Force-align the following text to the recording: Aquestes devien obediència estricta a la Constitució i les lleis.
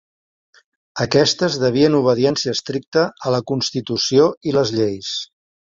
Aquestes 1.05 1.57
devien 1.65 1.97
obediència 1.99 2.55
estricta 2.59 3.05
a 3.29 3.35
la 3.37 3.45
Constitució 3.53 4.29
i 4.53 4.59
les 4.59 4.77
lleis. 4.81 5.15